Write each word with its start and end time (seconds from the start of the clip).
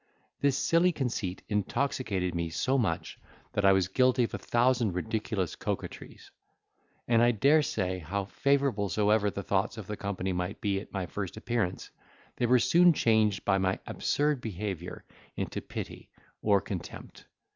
This 0.39 0.57
silly 0.57 0.91
conceit 0.91 1.43
intoxicated 1.47 2.33
me 2.33 2.49
so 2.49 2.75
much, 2.79 3.19
that 3.53 3.63
I 3.65 3.71
was 3.71 3.87
guilty 3.87 4.23
of 4.23 4.33
a 4.33 4.39
thousand 4.39 4.93
ridiculous 4.93 5.55
coquetries; 5.55 6.31
and 7.07 7.21
I 7.21 7.29
dare 7.29 7.61
say, 7.61 7.99
how 7.99 8.25
favourable 8.25 8.89
soever 8.89 9.29
the 9.29 9.43
thoughts 9.43 9.77
of 9.77 9.85
the 9.85 9.95
company 9.95 10.33
might 10.33 10.59
be 10.59 10.79
at 10.79 10.91
my 10.91 11.05
first 11.05 11.37
appearance, 11.37 11.91
they 12.37 12.47
were 12.47 12.57
soon 12.57 12.93
changed 12.93 13.45
by 13.45 13.59
my 13.59 13.77
absurd 13.85 14.41
behaviour 14.41 15.05
into 15.37 15.61
pity 15.61 16.09
or 16.41 16.61
contempt. 16.61 17.27